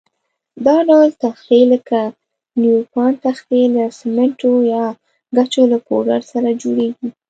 [0.65, 1.99] دا ډول تختې لکه
[2.61, 4.85] نیوپان تختې له سمنټو یا
[5.35, 7.07] ګچو له پوډر سره جوړېږي.